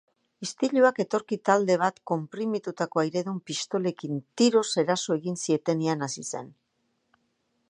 [0.45, 6.55] Istiluak etorkin talde bat konprimitutako airedun pistolekin tiroz eraso egin zietenean hasi ziren.